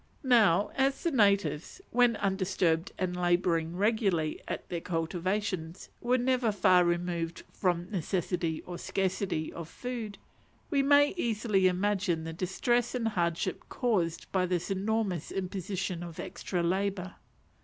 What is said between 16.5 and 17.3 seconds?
labour.